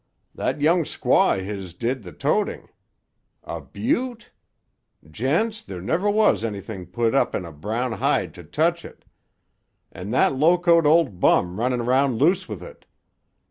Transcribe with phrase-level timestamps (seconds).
[0.33, 2.69] "That young squaw o' his did the toting.
[3.43, 4.31] A beaut'?
[5.07, 9.05] Gents, there never was anything put up in a brown hide to touch it.
[9.91, 12.85] An' that locoed ol' bum running 'round loose with it.